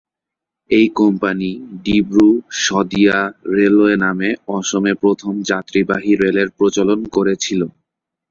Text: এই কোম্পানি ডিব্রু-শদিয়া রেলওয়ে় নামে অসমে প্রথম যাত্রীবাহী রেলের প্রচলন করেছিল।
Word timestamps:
এই 0.69 0.87
কোম্পানি 0.99 1.49
ডিব্রু-শদিয়া 1.85 3.17
রেলওয়ে় 3.51 3.97
নামে 3.97 4.29
অসমে 4.57 4.93
প্রথম 5.03 5.33
যাত্রীবাহী 5.49 6.11
রেলের 6.15 6.49
প্রচলন 6.57 6.99
করেছিল। 7.15 7.61